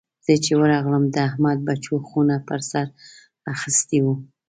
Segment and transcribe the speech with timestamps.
[0.25, 2.85] زه چې ورغلم؛ د احمد بچو خونه پر سر
[3.53, 4.15] اخيستې وه.